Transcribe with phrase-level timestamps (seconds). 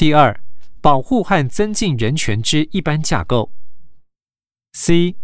[0.00, 0.40] 第二，
[0.80, 3.52] 保护和增进人权之一般架构。
[4.72, 5.14] C，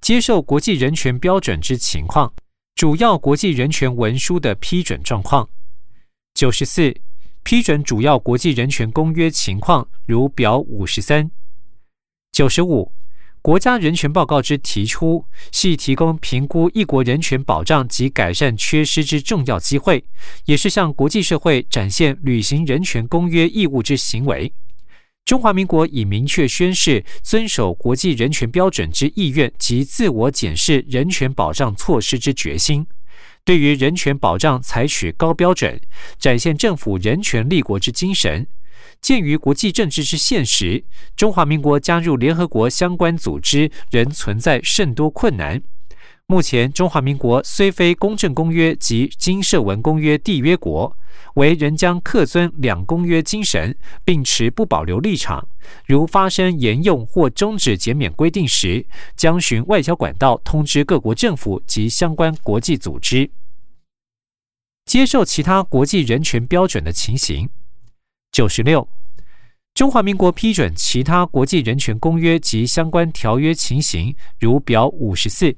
[0.00, 2.32] 接受国际人权标准之情况，
[2.74, 5.46] 主要国际人权文书的批准状况。
[6.32, 6.96] 九十四，
[7.42, 11.30] 批准主要国际人权公约情况，如表五十三。
[12.32, 12.90] 九十五。
[13.42, 20.04] 国家人权报告之提出，系提供评估一国人权保障及改善缺失之重要机会，
[20.44, 24.52] 也是向国际社会展现履行人权公约义务之行为。
[25.24, 32.86] 中华民国已明确宣示遵守国际人权标准之意愿及自我检视人权保障措施之决心，
[33.44, 35.80] 对于人权保障采取高标准，
[36.16, 38.46] 展现政府人权立国之精神。
[39.00, 40.84] 鉴于国际政治之现实，
[41.16, 45.62] 中华民国加入联合国相关组织仍存在甚多困难。
[46.26, 50.96] 目前，中华民国虽非公正公约及经社文公约缔约国，
[51.34, 55.46] 为仍将恪遵两公约精神，并持不保留立场。
[55.84, 63.30] 如发生沿用或终止减免规定时，将循外交管道通知各国政府及相关国际组织，
[64.86, 67.50] 接受其他国际人权标准的情形。
[68.32, 68.88] 九十六，
[69.74, 75.54] 中华民国批准其他国际人权公约及相关条约情形，如表五十四。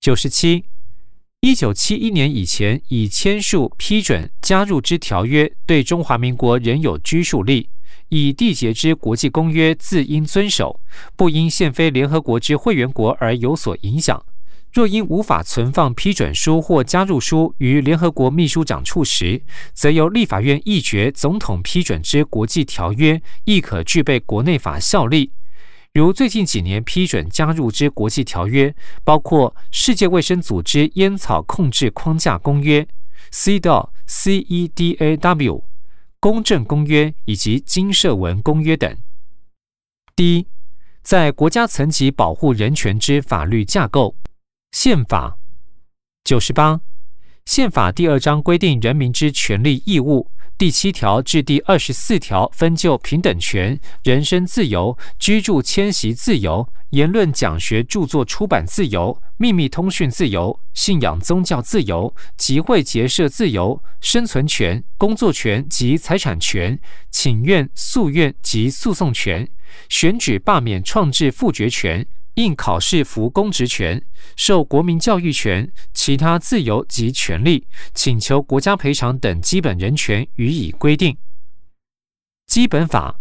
[0.00, 0.64] 九十七，
[1.42, 7.68] 一九七一年以前已签署、批准、加入之条约，对中华民国仍有拘束力；
[8.08, 10.80] 已缔结之国际公约，自应遵守，
[11.14, 14.26] 不因现非联合国之会员国而有所影响。
[14.74, 19.40] 若因无法存放批准书或加入书于联合国秘书长处时，
[19.72, 25.30] 则由立法院议决总统批准之国际条约，亦可具备国内法效力。
[25.92, 32.84] 如最近几年批准加入之国际条约，包括世界卫生组织烟草控制框架公约
[33.30, 35.62] （CEDAW）、CEDAW、
[36.18, 38.96] 公正公约以及金社文公约等。
[40.16, 40.48] 第一，
[41.00, 44.16] 在国家层级保护人权之法律架构。
[44.74, 45.38] 宪法
[46.24, 46.80] 九十八，
[47.46, 50.28] 宪法第二章规定人民之权利义务，
[50.58, 66.76] 第七条至第二十四条分就平等权、人身自由、居住迁徙自由、言论讲学著作出版自由、秘密通讯自由、信仰宗教自由、集会结社自由、生存权、工作权及财产权、
[67.12, 69.48] 请愿诉愿及诉讼权、
[69.88, 72.04] 选举罢免创制复决权。
[72.34, 74.04] 应考试服公职权、
[74.36, 81.16] 受国民教育权、其他自由及权利、请求国家赔偿等基本人权予以规定。
[82.46, 83.18] 基本法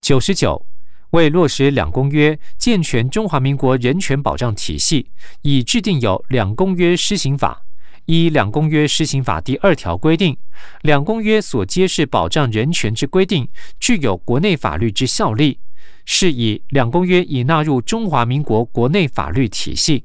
[0.00, 0.66] 九十九
[1.10, 5.10] 为落实两公约，健全中华民国人权保障体系，
[5.42, 7.64] 已制定有两公约施行法。
[8.06, 10.36] 依两公约施行法第二条规定，
[10.80, 13.48] 两公约所揭示保障人权之规定，
[13.78, 15.60] 具有国内法律之效力。
[16.04, 20.04] 是以两公约已纳入中华民国国内法律体系。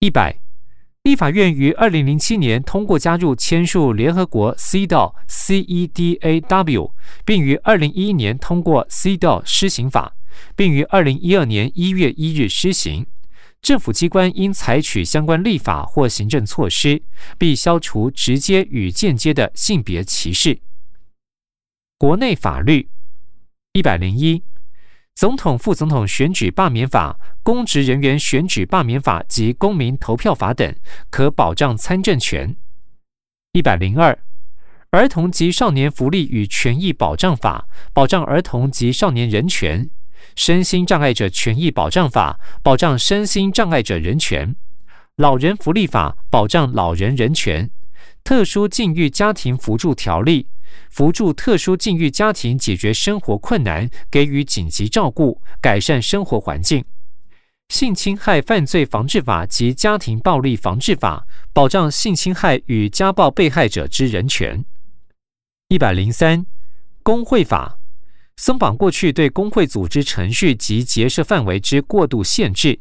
[0.00, 0.40] 一百，
[1.02, 6.92] 立法院于二零零七年通过加入签署联合国 CEDAW CEDAW，
[7.24, 10.14] 并于二零一一年通过 CEDA 施行法，
[10.56, 13.06] 并于二零一二年一月一日施行。
[13.60, 17.02] 政府机关应采取相关立法或行政措施，
[17.36, 20.60] 必消除直接与间接的性别歧视。
[21.98, 22.88] 国内法律
[23.72, 24.42] 一百零一。
[25.14, 30.74] 总统、副总统选举罢免法、公职人员选举罢免法及公民投票法等，
[31.08, 32.56] 可保障参政权。
[33.52, 34.18] 一百零二，
[34.90, 39.88] 儿童及少年福利与权益保障法保障儿童及少年人权；
[40.34, 44.56] 身心障碍者权益保障法保障身心障碍者人权；
[45.14, 47.68] 老人福利法保障老人人权；
[48.24, 50.48] 特殊境遇家庭扶助条例。
[50.90, 56.84] 扶助特殊境遇家庭解决生活困难，给予紧急照顾，改善生活环境。
[57.68, 64.64] 性侵害犯罪防治法及家庭暴力防治法保障性侵害与家暴被害者之人权。
[65.68, 66.44] 一百零三，
[67.04, 67.78] 工会法
[68.36, 72.80] 松绑过去对工会组织程序及结社范围之过度限制。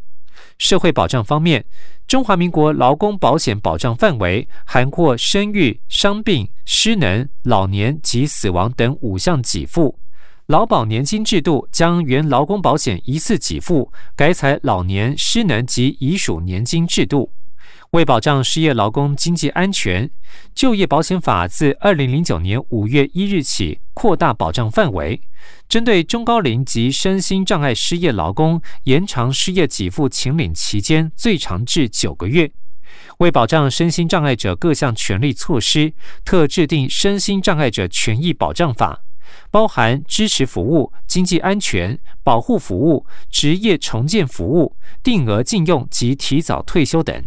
[0.57, 1.65] 社会保障方面。
[2.07, 9.99] 中华民国劳工保险保障范围涵括生育、伤病、失能、老年及死亡等五项给付。
[10.47, 17.31] 劳保年金制度将原劳工保险一次给付改采老年、失能及遗属年金制度。
[17.91, 20.07] 为保障失业劳工经济安全，
[20.53, 25.19] 就业保险法自二零零九年五月一日起扩大保障范围。
[25.67, 32.51] 针对中高龄及身心障碍失业劳工，延长失业给付请领期间最长至九个月。
[33.17, 35.91] 为保障身心障碍者各项权利措施，
[36.23, 39.01] 特制定《身心障碍者权益保障法》，
[39.49, 47.25] 包含支持服务、经济安全、保护服务、职业重建服务、定额禁用及提早退休等。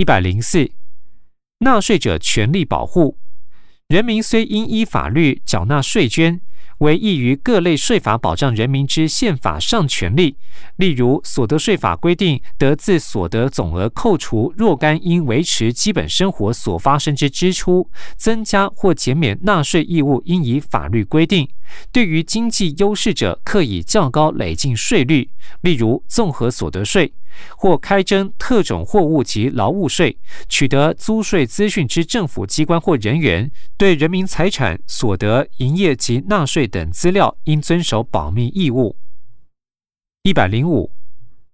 [0.00, 0.70] 一百零四，
[1.58, 3.18] 纳税者权利保护。
[3.88, 6.40] 人民虽应依法律缴纳税捐。
[6.78, 10.38] 为益于各类税法保障人民之宪法上权利，
[10.76, 21.46] 例如所得税法规定，得自所得总额扣除若干因维持基本生活所发生之支出，增加或减免纳税义务，应以法律规定。
[21.92, 25.30] 对于经济优势者，可以较高累进税率，
[25.62, 27.12] 例如综合所得税。
[27.56, 30.18] 或开征特种货物及劳务税，
[30.48, 38.96] 取得租税资讯之政府机关或人员，对人民财产、所得、营业及纳税等资料，应遵守保密义务。
[40.24, 40.90] 一百零五，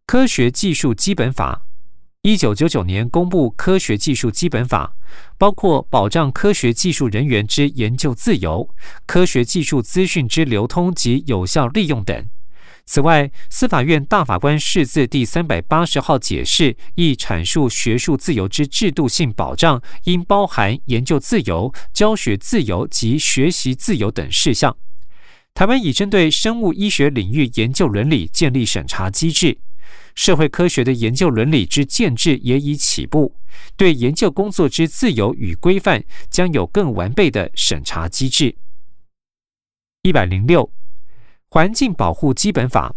[0.07, 1.66] 科学技术基本法，
[2.27, 4.93] 一九九九年公布《科学技术基本法》，
[5.39, 8.69] 包括保障科学技术人员之研究自由、
[9.07, 12.27] 科学技术资讯之流通及有效利用等。
[12.85, 24.77] 此外，司法院大法官释字第三百八十号解释亦阐述学术自由之制度性保障，应包含研究自由、教学自由及学习自由等事项。
[25.55, 29.57] 台湾已针对生物医学领域研究伦理建立审查机制，
[30.17, 33.37] 社会科学的研究伦理之建制也已起步，
[33.77, 38.57] 对研究工作之自由与规范将有更完备的审查机制。
[40.03, 40.69] 一百零六。
[41.49, 42.93] 环境保护基本法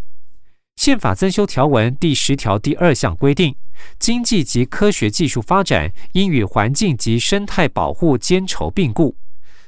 [0.76, 3.56] 宪法增修条文第十条第二项规定，
[4.00, 9.16] 经济及科学技术发展应与环境及生态保护兼筹并顾。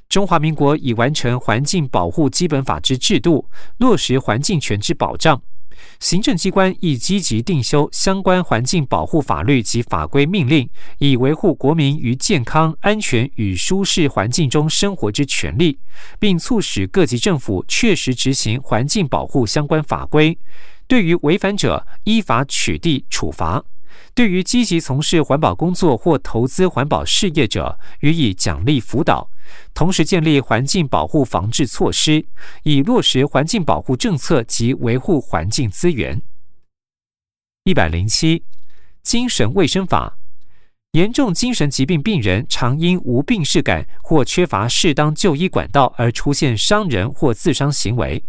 [0.10, 5.42] 中华民国已完成环境保护基本法之制度，落实环境权之保障。
[6.02, 10.68] 行政机关亦积极定修相关环境保护法律及法规命令，
[10.98, 15.78] 以维护国民于健康、安全与舒适环境中生活之权利，
[16.18, 20.36] 并促使各级政府确实执行环境保护相关法规。
[20.88, 23.64] 对于违反者，依法取缔处罚；
[24.14, 29.30] 对于积极从事环保工作或投资环保事业者，予以奖励辅导。
[29.74, 32.26] 同时建立环境保护防治措施，
[32.64, 36.22] 以落实环境保护政策及维护环境资源。
[37.64, 38.44] 一百零七，
[39.02, 40.18] 精神卫生法，
[40.92, 48.24] 严重精神疾病病人常因无病视感或缺乏适当就医管道而出现伤人或自伤行为。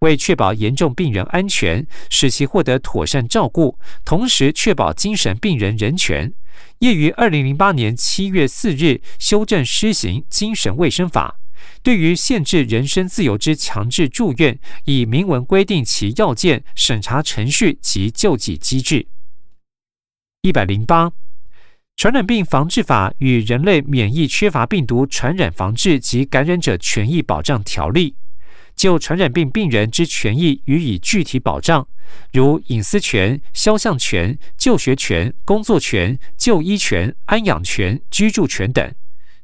[0.00, 6.32] 为确保严重病人安全，使其获得妥善照顾，同时确保精神病人人权。
[6.80, 11.38] 业于二零零八年七月四日修正施行精神卫生法，
[11.82, 19.06] 对于限制人身自由之强制住院，以明文规定其要件、审查程序及救济机制。
[20.42, 21.12] 一百零八，
[21.96, 28.14] 传染病防治法与人类免疫缺乏病毒传染防治及感染者权益保障条例。
[28.78, 31.88] 就传染病病人之权益予以具体保障，
[32.32, 38.94] 如隐私权、肖像权、就学权、工作权、就医权、安养权、居住权等。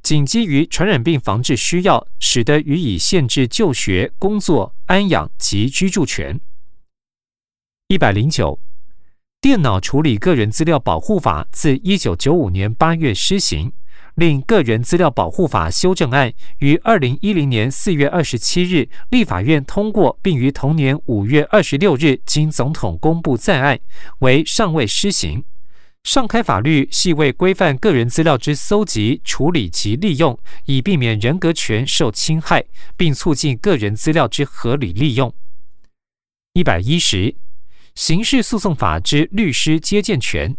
[0.05, 6.41] 仅基于传染病防治需要，使得予以限制就学、工作、安养及居住权。
[7.89, 8.61] 一百零九，
[9.41, 13.73] 电脑处理个人资料保护法自一九九五年八月施行。
[14.15, 23.79] 另个人资料保护法修正案于二零一零年四月二十七日立法院通过，并于同年五月二十六日经总统公布在案，
[24.21, 25.45] 为尚未施行。
[26.05, 32.63] 上开法律系为规范个人资料之搜集、处理及利用，以避免人格权受侵害，
[32.97, 35.35] 并促进个人资料之合理利用。
[36.53, 37.35] 一百一十，
[37.95, 40.55] 刑事诉讼法之律师接见权。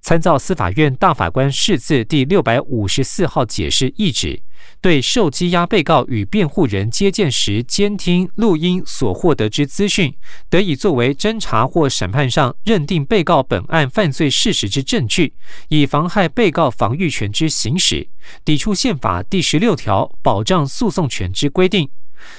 [0.00, 4.40] 参照司法院大法官释字第六百五十四号解释意旨，
[4.80, 10.14] 对受羁押被告与辩护人接见时监听录音所获得之资讯，
[10.48, 15.34] 得以作为侦查或审判上认定被告本案犯罪事实之证据，
[15.68, 18.08] 以妨害被告防御权之行使，
[18.44, 21.88] 抵触宪法第十六条保障诉讼权之规定。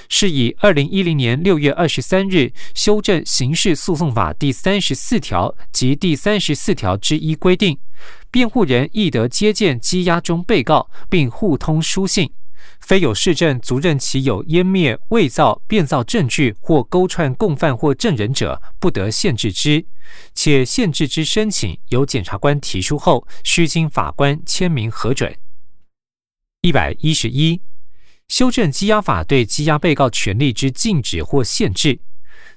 [0.08, 7.78] 是以二零一零年六月二十三日修正刑事诉讼法第三十四条及第三十四条之一规定，
[8.30, 12.30] 辩护人亦得接见羁押中被告，并互通书信。
[12.80, 19.84] 非有事证足认其有湮灭、伪造、变造证据或勾串共犯或证人者，不得限制之。
[20.34, 25.34] 且限制之申请由检察官提出后，须经法官签名核准。
[26.62, 27.60] 一百一十一。
[28.28, 31.98] 修正羁押法对羁押被告权利之禁止或限制，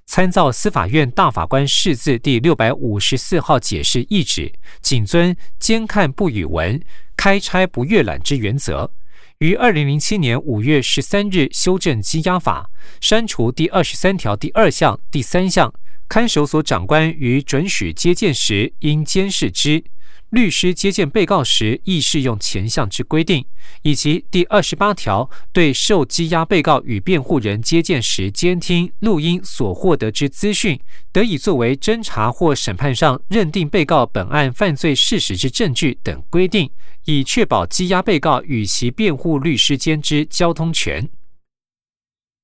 [0.06, 4.52] 参照司法院大法官释字第六百五十四号解释意旨，
[4.82, 6.80] 谨遵监看不语文、
[7.16, 8.92] 开差不阅览之原则，
[9.38, 15.74] 于二零零七年五月十三日修正羁押法，删除第二十三条第二项、第三项，
[16.10, 19.86] 看守所长官于准许接见时应监视之。
[20.32, 23.46] 律师接见被告时，亦适用前项之规定，
[23.82, 30.80] 以及第二十八条，对受羁押被告与辩护人接见时监听、录音所获得之资讯，
[31.12, 36.72] 得以作为侦查或审判上认定被告本案犯罪事实之证据等规定，
[37.04, 41.10] 以确保羁押被告与其辩护律师间之交通权。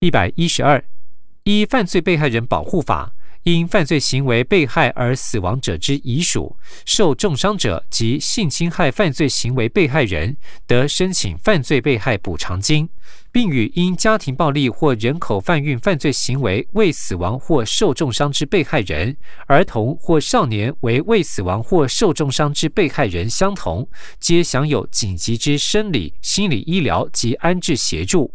[0.02, 0.84] 一百一十二，
[1.44, 3.14] 依犯罪被害人保护法。
[3.54, 10.36] 因犯罪行为被害而死亡者之遗属、受重伤者及性侵害犯罪行为被害人，
[10.66, 12.90] 得申请犯罪被害补偿金，
[13.32, 23.88] 并与因家庭暴力或人口贩运犯罪行为未死亡或受重伤之被害人、儿童或少年为未死亡或受重伤之被害人相同，
[24.20, 28.34] 皆享有紧急之生理、心理医疗及安置协助。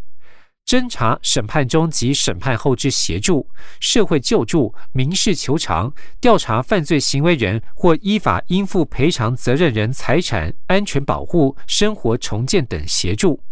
[0.66, 3.46] 侦查、审判中及审判后之协助、
[3.78, 13.42] 社会救助、民事求偿、调查犯罪行为人或依法应负赔偿责任人财产安全保护、生活重建等协助。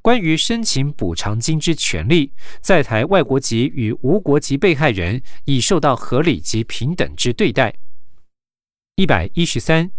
[0.00, 7.74] 关于申请补偿金之权利，在台外国籍与无国籍被害人已受到合理及平等之对待。
[8.96, 9.90] 一百一十三，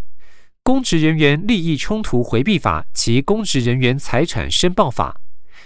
[0.63, 5.21] 公职人员利益冲突回避法及公职人员财产申报法。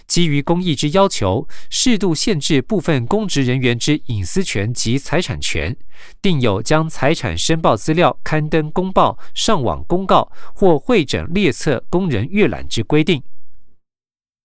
[0.07, 5.75] 基于公益之要求，适度限制部分公职人员之隐私权及财产权，
[6.21, 13.21] 定有将财产申报资料刊登公报、上网公告或会诊列册供人阅览之规定。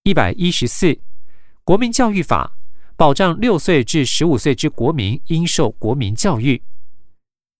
[0.03, 0.99] 一百一十四，
[1.63, 2.57] 国民教育法
[2.95, 6.61] 保障六岁至十五岁之国民应受国民教育。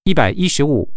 [0.05, 0.91] 一百一十五，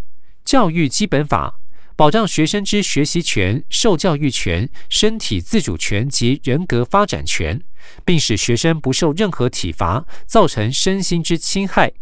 [0.45, 1.61] 教育基本法。
[1.97, 7.63] 保障学生之学习权、受教育权、身体自主权及人格发展权，
[8.05, 11.93] 并使学生不受任何体罚造成身心之侵害。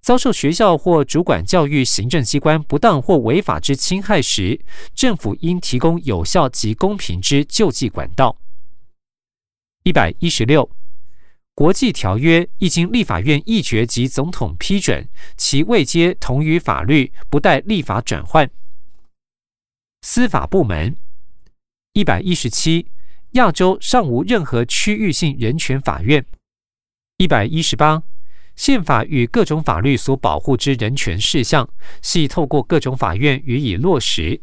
[0.00, 4.60] 遭受学校或主管教育行政机关不当或违法之侵害时，
[4.94, 8.36] 政府应提供有效及公平之救济管道。
[9.82, 10.70] 一百一十六，
[11.54, 18.48] 国际条约一经立法院议决及总统批准，其未接同于法律，不待立法转换。
[20.04, 20.96] 司法部门
[21.92, 22.88] 一百一十七，
[23.32, 26.26] 亚洲尚无任何区域性人权法院。
[27.18, 28.02] 一百一十八，
[28.56, 31.68] 宪法与各种法律所保护之人权事项，
[32.02, 34.40] 系透过各种法院予以落实。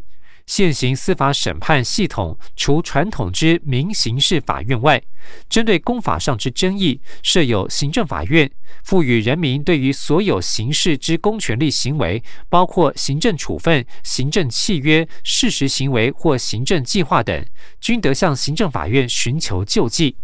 [0.50, 5.00] 现行司法审判系统，除传统之民刑事法院外，
[5.48, 8.51] 针对公法上之争议，设有行政法院，
[8.84, 17.46] 赋予人民对于所有刑事之公权力行为，包括行政处分、行政契约、事实行为或行政计划等，
[17.79, 20.18] 均得向行政法院寻求救济。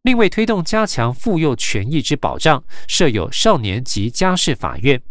[0.00, 5.02] 另为推动加强妇幼权益之保障，设有少年及家事法院。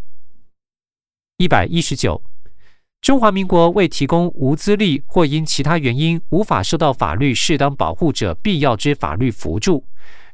[1.38, 2.20] 一百一十九。
[3.08, 9.86] 中华民国为提供无资历或因其他原因无法受到法律适当保护者必要之法律扶助，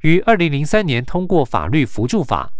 [0.01, 2.51] 于二零零三年通过法律扶助法。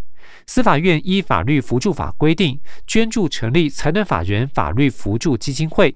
[0.46, 5.96] 司法院依法律扶助法规定，捐助成立财团法人法律扶助基金会，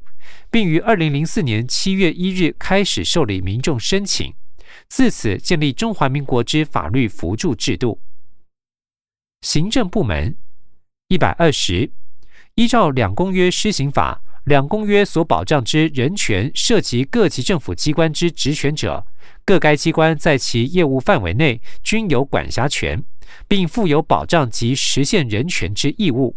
[0.50, 4.34] 并于二零零四年七月一日开始受理民众申请，
[4.90, 8.02] 自此建立中华民国之法律扶助制度。
[9.42, 10.36] 行政部门
[11.08, 11.92] 一百二十。
[12.58, 19.06] 依照两公约施行法，两公约所保障之人权涉及各级政府机关之职权者，
[19.46, 23.04] 各该机关在其业务范围内均有管辖权，
[23.48, 26.36] 并负有保障及实现人权之义务。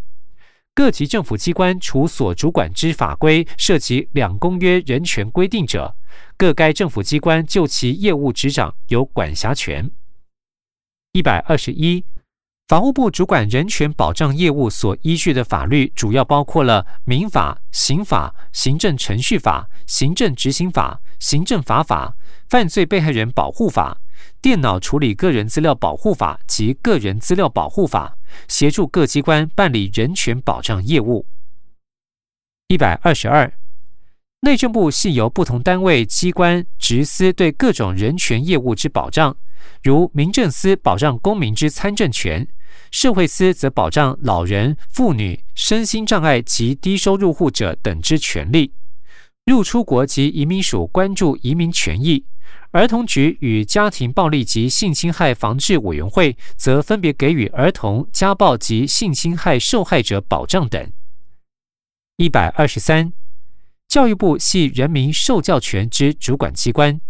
[0.75, 5.97] 各级政府机关除所主管之法规涉及两公约人权规定者，
[6.37, 9.91] 各该政府机关就其业务执掌有管辖权。
[11.13, 12.05] 一百二十一。
[12.71, 22.15] 法务部主管人权保障业务所依据的法律，主要包括了民法、刑法、行政程序法、行政执行法、行政法法、
[22.49, 24.01] 犯罪被害人保护法、
[24.41, 31.27] 电脑处理个人资料保护法及个人资料保护法，协助各机关办理人权保障业务。
[32.69, 33.53] 一百二十二，
[34.43, 39.37] 内政部系由不同单位机关执司对各种人权业务之保障，
[39.83, 42.47] 如民政司保障公民之参政权。
[42.91, 48.73] 社会司则保障老人、妇女、身心障碍及低收入户者等之权利；
[49.47, 52.25] 入出国及移民署关注移民权益；
[52.73, 60.93] 儿童局与家庭暴力及性侵害防治委员会则分别给予儿童、家暴及性侵害受害者保障等。
[62.17, 63.13] 一百二十三，
[63.89, 67.01] 教育部系人民受教权之主管机关。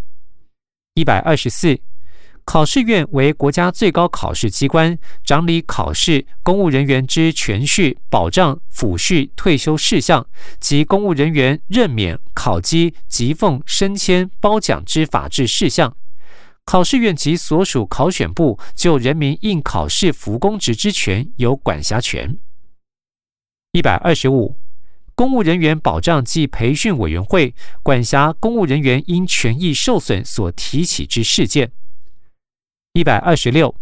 [0.95, 1.79] 一百二十四，
[2.53, 10.27] 考试院为国家最高考试机关，掌理考试公务人员之权序、保障、抚恤、退休事项
[10.59, 15.97] 及公务人员任免、考绩、级俸、升迁、褒奖之法制事项。
[16.65, 22.37] 考试院及所属考选部就人民应考试服公职之权有管辖权。
[23.71, 24.57] 一百二十五。
[25.15, 27.55] 公务人员保障暨培训委员会
[27.85, 31.71] 管辖公务人员因权益受损所提起之事件。
[32.93, 33.73] 一百二十六，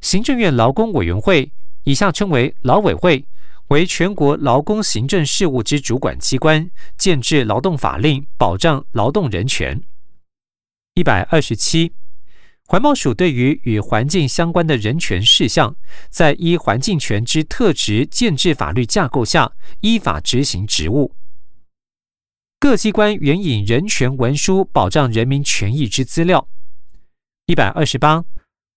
[0.00, 1.50] 行政院劳工委员会
[1.82, 3.26] （以下称为劳委会）
[3.68, 9.82] 为全国劳工行政事务之主管机关，建制劳动法令，保障劳动人权。
[10.94, 11.92] 一百二十七。
[12.66, 15.74] 环保署对于与环境相关的人权事项，
[16.08, 21.16] 在依环境权之特质建制法律架构下，依法执行职务。
[22.60, 26.48] 各机关援引人权文书保障人民权益之资料。
[27.46, 28.24] 一百二十八，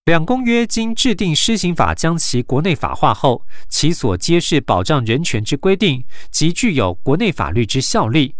[0.08, 8.34] 两公约经制定施行法将其国内法化后，其所揭示保障人权之规定，即具有国内法律之效力，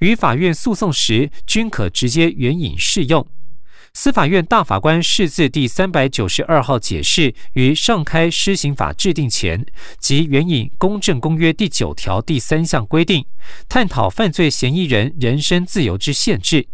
[0.00, 3.26] 于法院诉讼时均可直接援引适用。
[3.94, 9.64] 司法院大法官释字第三百九十二号解释于上开施行法制定前，
[9.98, 13.24] 即援引《公正公约》第九条第三项规定，
[13.66, 16.66] 探讨犯罪嫌疑人人身自由之限制。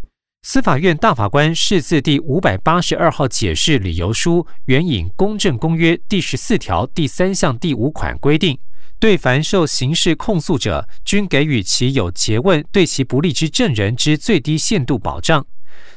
[0.42, 8.58] 司法院大法官释字第五百八十二号解释理由书援引《公正公约》第十四条第三项第五款规定，
[8.98, 15.46] 对凡受刑事控诉者，均给予其有诘问对其不利之证人之最低限度保障。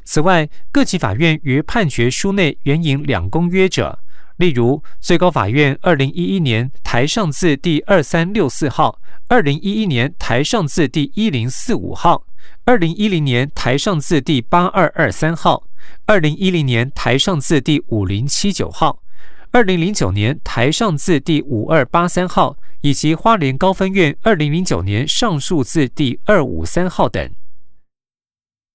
[0.04, 3.98] 此外，各级法院于判决书内援引两公约者，
[4.36, 12.26] 例如最高法院二零一一年台上字第二三六四号、二零一一年台上字第一零四五号、
[12.66, 15.68] 二零一零年台上字第八二二三号、
[16.06, 19.04] 二零一零年台上字第五零七九号、
[19.52, 27.30] 二零零九年台上字第五二八三号，以及花莲高分院二零零九年上诉字第二五三号等。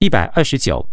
[0.01, 0.90] 一百二十九。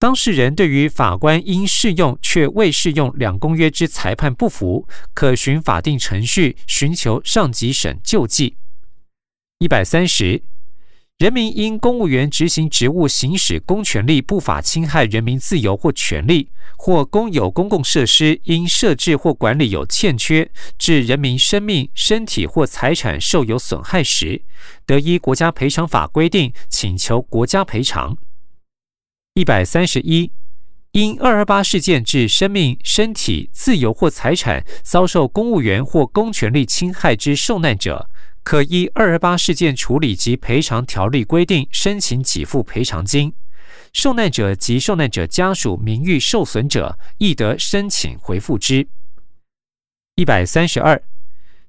[0.00, 8.56] 当事人对于法官应适用却未适用两公约之裁判不服，可循法定程序寻求上级审救济。
[9.60, 10.42] 一百三十，
[11.18, 24.42] 人民因公务员执行职务行使公权力不法侵害人民自由或权利，或公有公共设施因设置或管理有欠缺，致人民生命、身体或财产受有损害时，
[24.84, 28.18] 得依国家赔偿法规定请求国家赔偿。
[29.32, 30.30] 一百三十一，
[30.92, 38.10] 因二二八事件致生命、身体、自由或财产遭受公务员或公权力侵害之受难者，
[38.46, 43.32] 可依二二八事件处理及赔偿条例规定申请给付赔偿金。
[43.92, 48.86] 受难者及受难者家属名誉受损者，亦得申请回复之。
[50.14, 51.02] 一百三十二。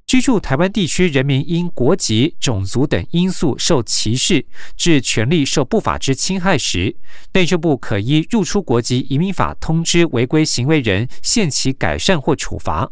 [0.06, 6.96] 居住台湾地区人民因国籍、种族等因素受歧视，致权利受不法之侵害时，
[7.34, 12.92] 内政部可依入出国及移民法通知违规行为人，限期改善或处罚。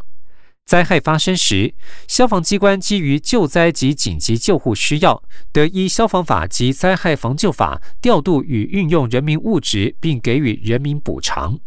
[0.66, 1.76] 灾害发生时，
[2.08, 11.60] 消防机关基于救灾及紧急救护需要，得依消防法及灾害防救法调度与运用人民物质，并给予人民补偿。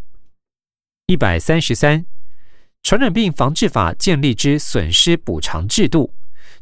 [1.07, 2.05] 一百三十三。
[2.83, 6.15] 传染病防治法建立之损失补偿制度，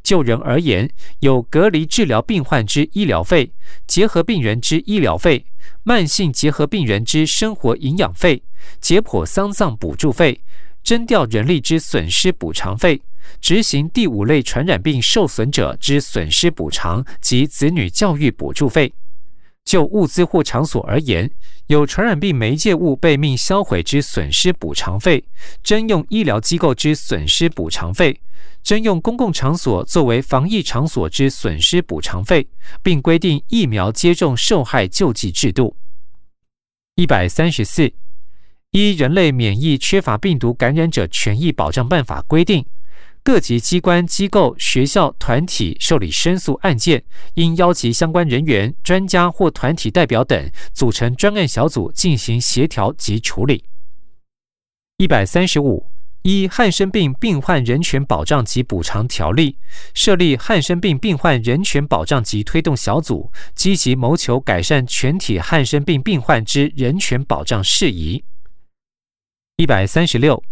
[0.03, 3.53] 就人而言，有隔离治疗病患之医疗费、
[3.87, 5.47] 结核病人之医疗费、
[5.85, 8.43] 慢性结核病人之生活营养费、
[8.81, 10.41] 解剖丧葬补助费、
[10.87, 13.03] 征调人力之损失补偿费、
[13.41, 18.95] 执行第五类传染病受损者之损失补偿及子女教育补助费。
[19.65, 21.29] 就物资或场所而言，
[21.67, 25.25] 有传染病媒介物被命销毁之损失补偿费，
[25.61, 28.21] 征用医疗机构之损失补偿费，
[28.63, 32.47] 征用公共场所作为防疫场所之损失补偿费，
[32.85, 35.77] 并规定疫苗接种受害救济制度。
[36.95, 37.93] 一百三十四，
[38.77, 42.63] 依《人类免疫缺乏病毒感染者权益保障办法》规定。
[43.25, 47.03] 各级机关、机构、学校、团体受理申诉案件，
[47.37, 53.65] 应邀集相关人员、专家或团体代表等，组成专案小组进行协调及处理。
[54.99, 59.57] 一百三十五，依汉生病病患人权保障及补偿条例，
[59.95, 68.23] 设立汉生病病患人权保障及推动小组，积极谋求改善全体汉生病病患之人权保障事宜。
[69.59, 70.45] 一百三十六，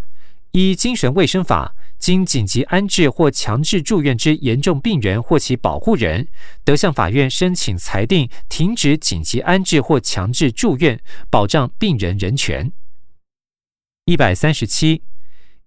[0.52, 1.76] 依精神卫生法。
[1.98, 6.26] 经紧急安置或强制住院之严重病人或其保护人，
[6.64, 12.70] 得向法院申请裁定停止紧急安置或强制住院，保障病人人权。
[14.04, 15.02] 一百三十七，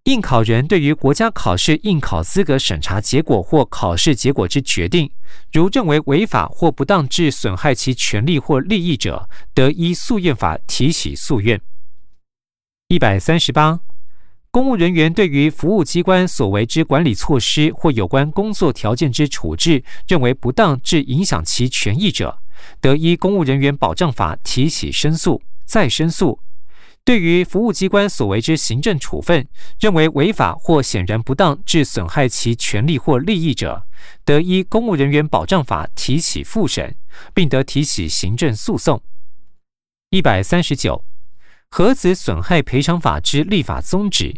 [0.03, 5.09] 应考人对于国家考试应考资格审查结果或考试结果之决定，
[5.51, 11.59] 如认为违法或不当致损害其权利或利益者，得依诉愿法提起诉愿。
[12.89, 13.81] 一百三十八，
[14.49, 22.39] 公务人员对于服务机关所为之管理措施或有关工作条件之处置，认为不当致影响其权益者，
[22.79, 26.39] 得依公务人员保障法提起申诉，再申诉。
[27.03, 29.45] 对于服务机关所为之行政处分，
[29.81, 33.85] 认为违法或显然不当致损害其权利或利益者，
[34.23, 36.95] 得依公务人员保障法提起复审，
[37.33, 39.01] 并得提起行政诉讼。
[40.09, 41.03] 一百三十九，
[41.69, 44.33] 核子损害赔偿法之立法宗旨，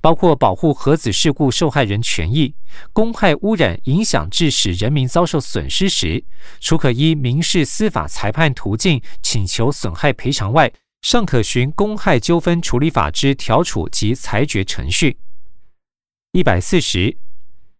[0.00, 2.54] 包括保护核子事故受害人权益，
[2.92, 6.24] 公害污染影响致使人民遭受损失时，
[6.60, 15.18] 除可依民事司法裁判途径请求损害赔偿外，尚可循公害纠纷处理法之调处及裁决程序。
[16.32, 17.16] 一百四十，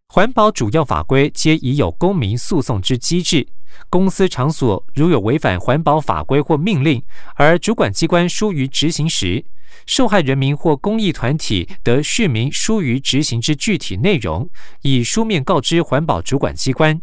[0.09, 3.47] 环保主要法规皆已有公民诉讼之机制。
[3.89, 7.03] 公司场所如有违反环保法规或命令，
[7.37, 9.45] 而主管机关疏于执行时，
[9.87, 14.49] 受害人民或公益团体得续明疏于执行之具体内容，
[14.83, 17.01] 以书面告知环保主管机关。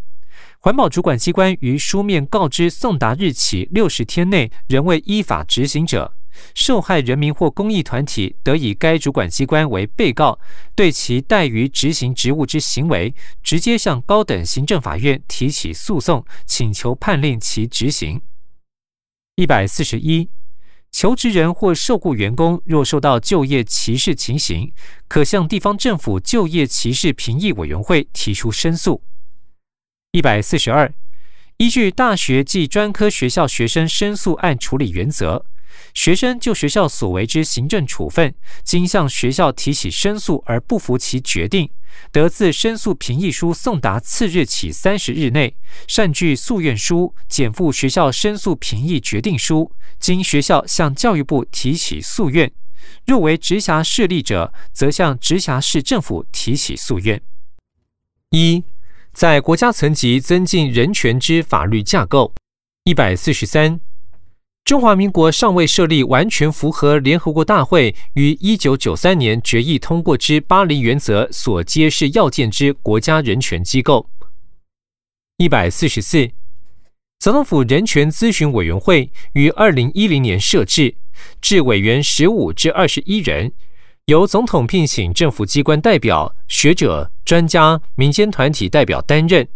[0.60, 6.14] 环保主管机关于书面告知送达日起六十天内仍未依法执行者，
[6.54, 10.40] 受害人民或公益团体得以该主管机关为被告，
[10.76, 18.22] 对其怠于执行职务之行为，直接向高等行政法院提起诉讼，请求判令其执行。
[19.36, 20.30] 一百四十一，
[20.92, 24.74] 求职人或受雇员工若受到就业歧视情形，
[25.08, 29.02] 可向地方政府就业歧视评议委员会提出申诉。
[30.12, 30.94] 一百四十二，
[31.56, 35.46] 依据大学暨专科学校学生申诉案处理原则，
[35.94, 41.70] 学生就学校所为之行政处分，经向学校提起申诉而不服其决定，
[42.12, 45.56] 得自申诉评议书送达次日起三十日内，
[45.88, 52.52] 善具诉愿书，减负学校申诉评议决定书，经学校向教育部提起诉愿。
[53.06, 57.22] 若为直辖市立者，则向直辖市政府提起诉愿。
[58.32, 58.64] 一
[59.14, 62.34] 在国家层级增进人权之法律架构。
[62.86, 63.80] 一百四十三，
[64.64, 74.08] 中华民国尚未设立完全符合联合国大会于一九九三年决议通过之巴黎原则所揭示要件之国家人权机构。
[75.38, 76.30] 一百四十四，
[77.20, 80.96] 总统府人权咨询委员会于二零一零年设置，
[81.42, 83.52] 至委员十五至二十一人。
[84.06, 89.48] 由总统聘请政府机关代表、学者、专家、民间团体代表担任，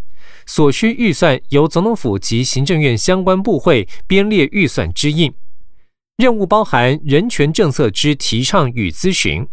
[0.46, 5.34] 所需预算由总统府及行政院相关部会编列预算支应。
[6.18, 9.46] 任务包含人权政策之提倡与咨询、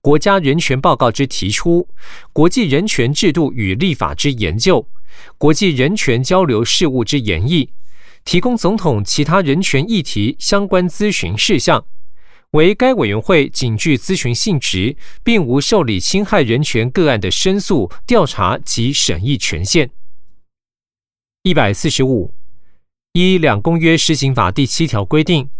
[0.00, 1.88] 国家人权报告之提出、
[2.32, 4.86] 国际人权制度与立法之研究、
[5.38, 7.70] 国际人权交流事务之研议，
[8.24, 11.84] 提供总统其他人权议题相关咨询事项。
[12.50, 19.90] 为该委员会仅具咨询性质，并无受理侵害人权个案的申诉、调查及审议权限。
[21.44, 22.32] 一百四十五，
[23.14, 25.50] 依两公约施行法第七条规定，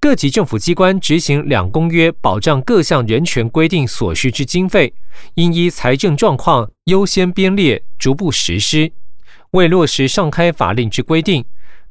[0.00, 4.92] 各级政府机关执行两公约保障各项人权规定所需之经费，
[5.34, 8.90] 应依财政状况优先编列，逐步实施。
[9.52, 11.44] 为落实上开法令之规定。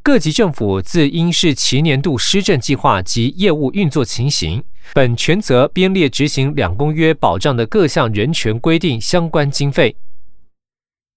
[0.04, 4.62] 各级政府自应视其年度施政计划及业务运作情形，
[4.94, 9.96] 本权责编列执行两公约保障的各项人权规定相关经费。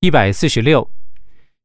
[0.00, 0.88] 一百四十六，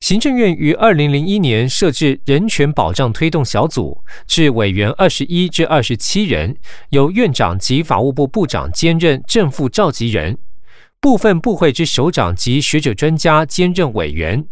[0.01, 6.57] 行政院于二零零一年设置人权保障推动小组，至委员二十一至二十七人，
[6.89, 10.37] 由院长及法务部部长兼任正副召集人，
[10.99, 14.45] 部分部会之首长及学者专家兼任委员。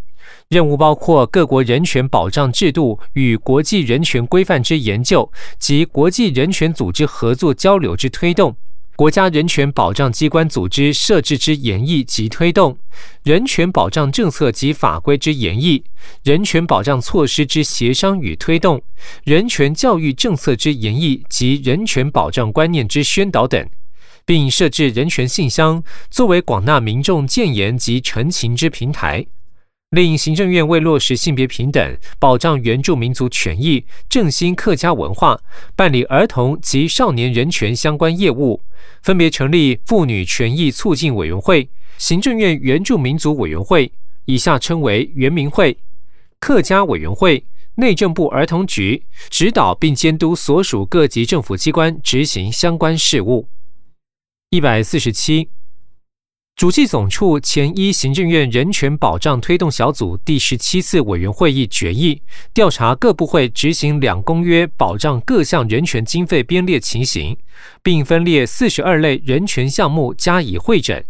[0.49, 8.56] 任务包括各国人权保障制度与国际人权规范之研究及国际人权组织合作交流之推动，
[8.95, 12.77] 国家人权保障机关组织设置之研议及推动，
[13.23, 15.84] 人权保障政策及法规之研议，
[16.23, 18.79] 人权保障措施之协商与推动，
[19.23, 23.67] 人权教育政策之研议及人权保障观念之宣导等，
[24.25, 29.25] 并设置人权信箱，作为广纳民众建言及陈情之平台。
[29.93, 35.39] 令行政院为落实性别平等、保障原住民族权益、振兴客家文化，
[35.75, 38.60] 办理儿童及少年人权相关业务，
[39.03, 43.91] 分别成立妇女权益促进委员会、行政院原住民族委员会
[44.25, 45.77] （以下称为原民会）、
[46.41, 53.47] 客家委员会、内政部儿童局，指导并监督所属各级政府机关执行相关事务。
[54.49, 55.49] 一百四十七。
[56.55, 62.21] 主计总处前一行政院人权保障推动小组第十七次委员会议决议，
[62.53, 67.35] 调查各部会执行两公约保障各项人权经费编列情形，
[67.81, 71.03] 并分列四十二类人权项目加以会诊，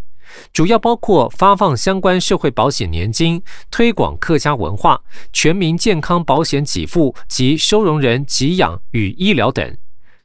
[0.53, 5.01] 主要包括发放相关社会保险年金、推广客家文化、
[5.34, 9.75] 全民健康保险给付及收容人给养与医疗等。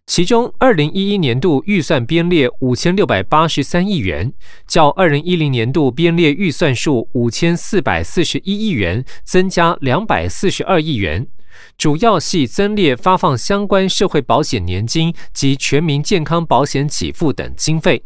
[0.09, 4.33] 其中，二零一一年度预算编列五千六百八十三亿元，
[4.67, 11.29] 较二零一零年度编列预算数五千四百四十一亿元增加两百四十二亿元，
[11.77, 18.03] 主要系增列发放相关社会保险年金及全民健康保险给付等经费。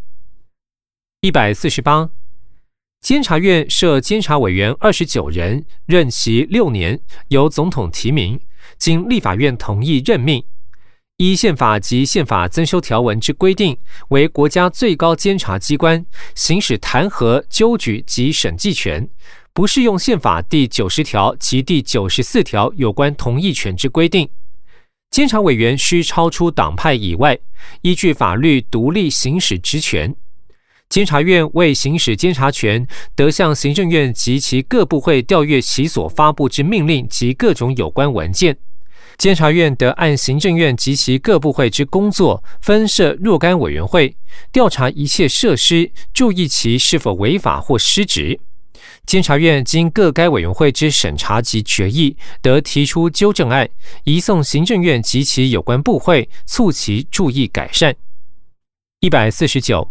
[1.21, 2.11] 一百四十八，
[3.01, 8.41] 监察院设监察委员二十九人，任期六年，由总统提名，
[8.77, 10.43] 经立法院同意任命。
[11.25, 16.05] 依宪法及宪法增修条文之规定，为国家最高监察机关，
[16.35, 19.09] 行使弹劾、纠举及审计权，
[19.53, 24.29] 不适用宪法第九十条及第九十四条有关同意权之规定。
[25.13, 27.39] 监察委员需超出党派以外，
[27.83, 30.13] 依据法律独立行使职权。
[30.89, 38.59] 监察院为行使监察权，得向行政院及其各部会调阅其所发布之命令及各种有关文件。
[39.19, 44.17] 监察院得按行政院及其各部会之工作，分设若干委员会，
[44.51, 48.41] 调查一切设施，注意其是否违法或失职。
[49.07, 53.69] 监察院经各该委员会之审查及决议，得提出纠正案，
[54.05, 57.95] 移送行政院及其有关部会，促其注意改善。
[59.01, 59.89] 一百四十九，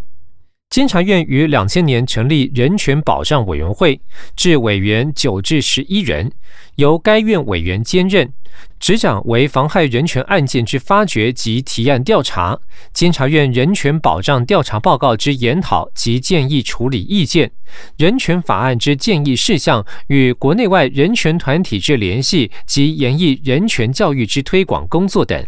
[0.71, 3.99] 监察院于两千年成立人权保障委员会，
[4.37, 6.31] 至委员九至十一人，
[6.75, 8.31] 由该院委员兼任。
[8.79, 12.57] 执掌为妨害人权案件之发掘及提案调查，
[12.93, 17.51] 监察院人权保障调查报告之研讨及建议处理意见，
[17.97, 25.45] 人权法案之建议事项与国内外人权团体之联系及研议人权教育之推广工作等。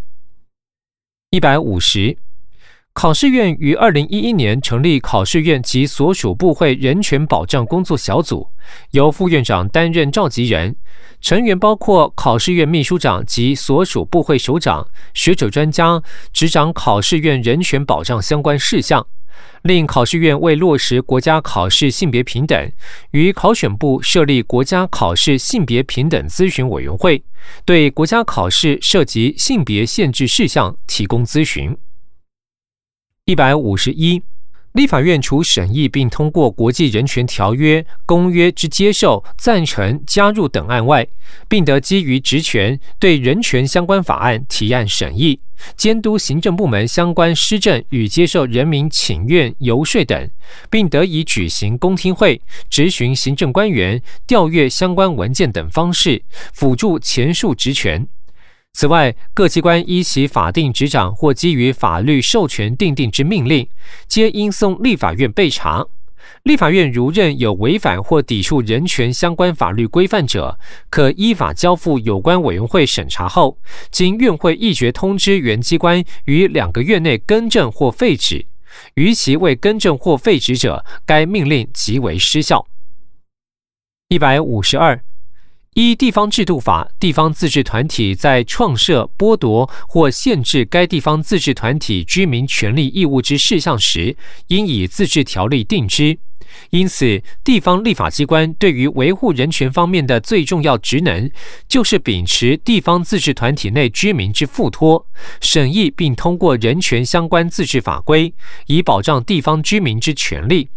[1.29, 2.17] 一百五十，
[3.03, 8.47] 考试院于二零一一年成立考试院及所属部会人权保障工作小组，
[8.91, 10.75] 由副院长担任召集人。
[11.19, 16.01] 成员包括考试院秘书长及所属部会首长、学者专家，
[16.31, 19.05] 执掌考试院人权保障相关事项。
[19.63, 22.71] 另考试院为落实国家考试性别平等，
[23.11, 27.23] 于考选部设立国家考试性别平等咨询委员会，
[27.65, 31.75] 对国家考试涉及性别限制事项提供咨询。
[33.25, 34.21] 一百五十一。
[34.73, 41.07] 立法院除审议并通过国际人权条约、公约之接受、赞成、加入等案外，
[41.47, 45.39] 并得基于职权对人权相关法案提案审议，
[45.77, 50.29] 监督行政部门相关施政与接受人民请愿、游说等，
[50.69, 58.05] 并得以举行公听会、质询行政官员、调阅相关文件等方式，辅助前述职权。
[58.75, 63.69] 此外，各机关依其法定执掌或基于法律授权订定之命令，
[64.07, 65.85] 皆应送立法院备查。
[66.43, 70.57] 立法院如认有违反或抵触人权相关法律规范者，
[70.89, 73.57] 可依法交付有关委员会审查后，
[73.91, 78.45] 经院会议决通知原机关于两个月内更正或废止。
[78.95, 82.65] 逾期未更正或废止者，该命令即为失效。
[84.09, 84.99] 一百五十二。
[85.73, 94.15] 依地方制度法，地方自治团体在创设、剥夺或限制该地方自治团体居民权利义务之事项时，
[94.47, 96.19] 应以自治条例定之。
[96.69, 101.31] 因此，地方立法机关对于维护人权方面的最重要职能，
[101.67, 105.07] 就是秉持地方自治团体内居民之附托，
[105.41, 108.35] 审议并通过人权相关自治法规，
[108.67, 110.69] 以保障地方居民之权利。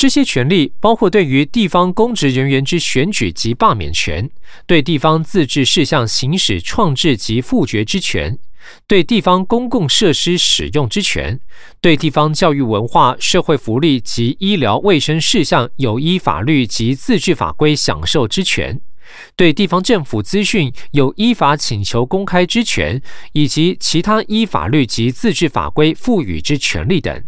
[0.00, 4.30] 这些权利包括对于地方公职人员之选举及罢免权，
[4.66, 8.38] 对地方自治事项行使创制及复决之权，
[8.86, 11.38] 对地方公共设施使用之权，
[11.82, 18.80] 对地方教育文化、社会福利及医疗卫生事项有依法律及自治法规享受之权，
[19.36, 23.02] 对地方政府资讯有依法请求公开之权，
[23.34, 27.22] 以及其他依法律及自治法规赋予之权利等。